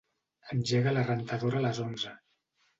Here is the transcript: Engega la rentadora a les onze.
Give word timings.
Engega 0.55 0.95
la 0.95 1.05
rentadora 1.11 1.63
a 1.63 1.65
les 1.69 1.85
onze. 1.87 2.19